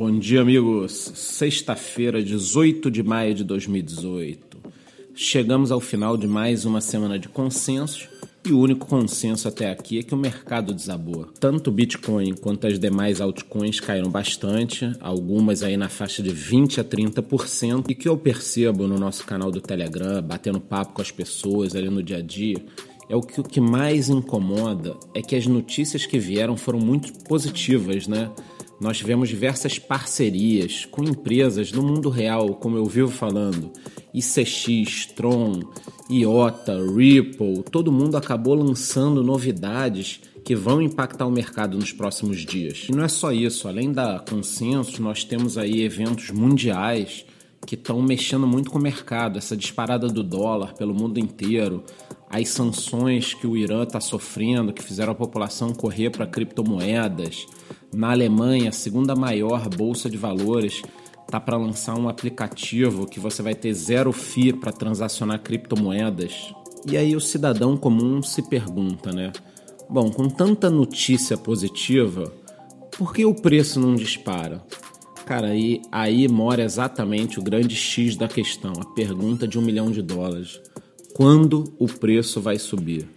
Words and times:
Bom 0.00 0.18
dia, 0.18 0.40
amigos. 0.40 1.12
Sexta-feira, 1.14 2.22
18 2.22 2.90
de 2.90 3.02
maio 3.02 3.34
de 3.34 3.44
2018. 3.44 4.56
Chegamos 5.14 5.70
ao 5.70 5.78
final 5.78 6.16
de 6.16 6.26
mais 6.26 6.64
uma 6.64 6.80
semana 6.80 7.18
de 7.18 7.28
consensos 7.28 8.08
e 8.42 8.50
o 8.50 8.58
único 8.60 8.86
consenso 8.86 9.46
até 9.46 9.70
aqui 9.70 9.98
é 9.98 10.02
que 10.02 10.14
o 10.14 10.16
mercado 10.16 10.72
desabou. 10.72 11.26
Tanto 11.38 11.68
o 11.68 11.70
Bitcoin 11.70 12.32
quanto 12.32 12.66
as 12.66 12.78
demais 12.78 13.20
altcoins 13.20 13.78
caíram 13.78 14.10
bastante, 14.10 14.90
algumas 15.02 15.62
aí 15.62 15.76
na 15.76 15.90
faixa 15.90 16.22
de 16.22 16.30
20 16.30 16.80
a 16.80 16.84
30%. 16.84 17.84
E 17.86 17.94
que 17.94 18.08
eu 18.08 18.16
percebo 18.16 18.86
no 18.86 18.98
nosso 18.98 19.26
canal 19.26 19.50
do 19.50 19.60
Telegram, 19.60 20.22
batendo 20.22 20.58
papo 20.58 20.94
com 20.94 21.02
as 21.02 21.10
pessoas 21.10 21.76
ali 21.76 21.90
no 21.90 22.02
dia 22.02 22.16
a 22.16 22.22
dia, 22.22 22.56
é 23.06 23.14
o 23.14 23.20
que 23.20 23.38
o 23.38 23.44
que 23.44 23.60
mais 23.60 24.08
incomoda 24.08 24.96
é 25.12 25.20
que 25.20 25.36
as 25.36 25.46
notícias 25.46 26.06
que 26.06 26.18
vieram 26.18 26.56
foram 26.56 26.78
muito 26.78 27.12
positivas, 27.24 28.08
né? 28.08 28.30
Nós 28.80 28.96
tivemos 28.96 29.28
diversas 29.28 29.78
parcerias 29.78 30.86
com 30.86 31.04
empresas 31.04 31.70
no 31.70 31.82
mundo 31.82 32.08
real, 32.08 32.54
como 32.54 32.78
eu 32.78 32.86
vivo 32.86 33.10
falando, 33.10 33.70
ICX, 34.14 35.06
Tron, 35.14 35.60
IOTA, 36.10 36.78
Ripple, 36.82 37.62
todo 37.70 37.92
mundo 37.92 38.16
acabou 38.16 38.54
lançando 38.54 39.22
novidades 39.22 40.22
que 40.42 40.56
vão 40.56 40.80
impactar 40.80 41.26
o 41.26 41.30
mercado 41.30 41.76
nos 41.76 41.92
próximos 41.92 42.38
dias. 42.38 42.86
E 42.88 42.92
não 42.92 43.04
é 43.04 43.08
só 43.08 43.32
isso, 43.32 43.68
além 43.68 43.92
da 43.92 44.18
consenso, 44.18 45.02
nós 45.02 45.24
temos 45.24 45.58
aí 45.58 45.82
eventos 45.82 46.30
mundiais 46.30 47.26
que 47.66 47.74
estão 47.74 48.00
mexendo 48.00 48.46
muito 48.46 48.70
com 48.70 48.78
o 48.78 48.82
mercado, 48.82 49.36
essa 49.36 49.56
disparada 49.56 50.08
do 50.08 50.22
dólar 50.22 50.74
pelo 50.74 50.94
mundo 50.94 51.20
inteiro, 51.20 51.84
as 52.28 52.48
sanções 52.48 53.34
que 53.34 53.46
o 53.46 53.56
Irã 53.56 53.82
está 53.82 54.00
sofrendo, 54.00 54.72
que 54.72 54.82
fizeram 54.82 55.12
a 55.12 55.14
população 55.14 55.74
correr 55.74 56.10
para 56.10 56.26
criptomoedas. 56.26 57.46
Na 57.92 58.10
Alemanha, 58.10 58.70
a 58.70 58.72
segunda 58.72 59.14
maior 59.14 59.68
bolsa 59.68 60.08
de 60.08 60.16
valores 60.16 60.82
tá 61.28 61.40
para 61.40 61.56
lançar 61.56 61.98
um 61.98 62.08
aplicativo 62.08 63.06
que 63.06 63.20
você 63.20 63.42
vai 63.42 63.54
ter 63.54 63.72
zero 63.72 64.12
FII 64.12 64.54
para 64.54 64.72
transacionar 64.72 65.40
criptomoedas. 65.40 66.52
E 66.88 66.96
aí 66.96 67.14
o 67.14 67.20
cidadão 67.20 67.76
comum 67.76 68.22
se 68.22 68.42
pergunta, 68.42 69.12
né? 69.12 69.32
Bom, 69.88 70.10
com 70.10 70.28
tanta 70.28 70.70
notícia 70.70 71.36
positiva, 71.36 72.32
por 72.96 73.12
que 73.12 73.24
o 73.24 73.34
preço 73.34 73.80
não 73.80 73.94
dispara? 73.94 74.62
Cara, 75.26 75.48
aí, 75.48 75.80
aí 75.92 76.28
mora 76.28 76.62
exatamente 76.62 77.38
o 77.38 77.42
grande 77.42 77.76
X 77.76 78.16
da 78.16 78.26
questão, 78.26 78.72
a 78.80 78.84
pergunta 78.94 79.46
de 79.46 79.58
um 79.58 79.62
milhão 79.62 79.90
de 79.90 80.02
dólares 80.02 80.60
quando 81.14 81.64
o 81.78 81.86
preço 81.86 82.40
vai 82.40 82.58
subir. 82.58 83.08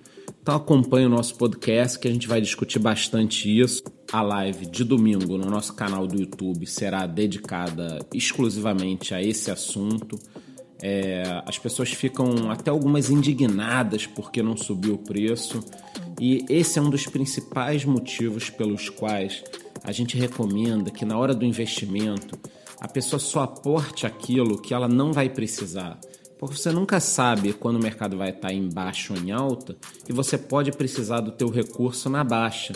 Então 0.41 0.55
acompanhe 0.55 1.05
o 1.05 1.09
nosso 1.09 1.35
podcast 1.35 1.97
que 1.97 2.07
a 2.07 2.11
gente 2.11 2.27
vai 2.27 2.41
discutir 2.41 2.79
bastante 2.79 3.47
isso. 3.49 3.81
A 4.13 4.21
live 4.21 4.67
de 4.67 4.83
domingo 4.83 5.39
no 5.39 5.49
nosso 5.49 5.73
canal 5.73 6.05
do 6.05 6.19
YouTube 6.19 6.67
será 6.67 7.07
dedicada 7.07 7.97
exclusivamente 8.13 9.11
a 9.11 9.19
esse 9.19 9.49
assunto. 9.49 10.19
É, 10.79 11.41
as 11.47 11.57
pessoas 11.57 11.89
ficam 11.89 12.51
até 12.51 12.69
algumas 12.69 13.09
indignadas 13.09 14.05
porque 14.05 14.43
não 14.43 14.55
subiu 14.55 14.93
o 14.93 14.97
preço, 14.99 15.61
e 16.21 16.45
esse 16.47 16.77
é 16.77 16.81
um 16.83 16.91
dos 16.91 17.07
principais 17.07 17.85
motivos 17.85 18.51
pelos 18.51 18.87
quais 18.87 19.43
a 19.83 19.91
gente 19.91 20.15
recomenda 20.15 20.91
que 20.91 21.05
na 21.05 21.17
hora 21.17 21.33
do 21.33 21.43
investimento 21.43 22.37
a 22.79 22.87
pessoa 22.87 23.19
só 23.19 23.41
aporte 23.41 24.05
aquilo 24.05 24.61
que 24.61 24.75
ela 24.75 24.87
não 24.87 25.11
vai 25.11 25.27
precisar. 25.27 25.99
Porque 26.37 26.55
você 26.55 26.71
nunca 26.71 26.99
sabe 26.99 27.51
quando 27.51 27.77
o 27.77 27.83
mercado 27.83 28.15
vai 28.15 28.29
estar 28.29 28.53
em 28.53 28.69
baixa 28.69 29.11
ou 29.11 29.19
em 29.19 29.31
alta 29.31 29.75
e 30.07 30.13
você 30.13 30.37
pode 30.37 30.71
precisar 30.71 31.19
do 31.19 31.31
teu 31.31 31.49
recurso 31.49 32.11
na 32.11 32.23
baixa. 32.23 32.73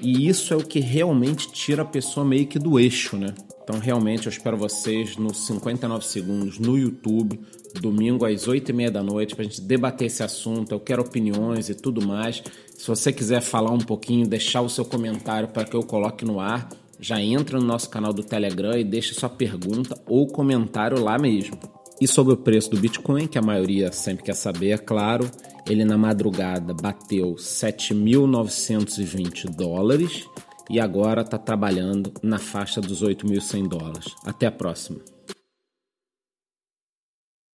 E 0.00 0.28
isso 0.28 0.52
é 0.52 0.56
o 0.56 0.64
que 0.64 0.80
realmente 0.80 1.50
tira 1.50 1.82
a 1.82 1.86
pessoa 1.86 2.24
meio 2.24 2.46
que 2.46 2.58
do 2.58 2.78
eixo, 2.78 3.16
né? 3.16 3.34
Então, 3.62 3.80
realmente, 3.80 4.26
eu 4.26 4.30
espero 4.30 4.56
vocês 4.56 5.16
nos 5.16 5.46
59 5.46 6.04
segundos 6.04 6.58
no 6.58 6.78
YouTube, 6.78 7.40
domingo 7.80 8.24
às 8.24 8.46
8 8.46 8.68
e 8.68 8.72
meia 8.72 8.90
da 8.92 9.02
noite, 9.02 9.34
para 9.34 9.44
a 9.44 9.48
gente 9.48 9.60
debater 9.60 10.06
esse 10.06 10.22
assunto. 10.22 10.72
Eu 10.72 10.78
quero 10.78 11.02
opiniões 11.02 11.68
e 11.68 11.74
tudo 11.74 12.06
mais. 12.06 12.42
Se 12.76 12.86
você 12.86 13.12
quiser 13.12 13.40
falar 13.40 13.72
um 13.72 13.78
pouquinho, 13.78 14.24
deixar 14.24 14.60
o 14.60 14.68
seu 14.68 14.84
comentário 14.84 15.48
para 15.48 15.64
que 15.64 15.74
eu 15.74 15.82
coloque 15.82 16.24
no 16.24 16.38
ar, 16.38 16.68
já 17.00 17.20
entra 17.20 17.58
no 17.58 17.66
nosso 17.66 17.90
canal 17.90 18.12
do 18.12 18.22
Telegram 18.22 18.78
e 18.78 18.84
deixa 18.84 19.14
sua 19.14 19.28
pergunta 19.28 20.00
ou 20.06 20.28
comentário 20.28 21.02
lá 21.02 21.18
mesmo. 21.18 21.58
E 22.00 22.06
sobre 22.06 22.34
o 22.34 22.36
preço 22.36 22.70
do 22.70 22.76
Bitcoin, 22.76 23.26
que 23.26 23.38
a 23.38 23.42
maioria 23.42 23.90
sempre 23.90 24.22
quer 24.22 24.34
saber, 24.34 24.70
é 24.70 24.78
claro, 24.78 25.28
ele 25.68 25.84
na 25.84 25.98
madrugada 25.98 26.72
bateu 26.72 27.34
7.920 27.34 29.54
dólares 29.54 30.24
e 30.70 30.80
agora 30.80 31.20
está 31.22 31.38
trabalhando 31.38 32.12
na 32.22 32.38
faixa 32.38 32.80
dos 32.80 33.02
8.100 33.02 33.68
dólares. 33.68 34.14
Até 34.24 34.46
a 34.46 34.52
próxima. 34.52 35.00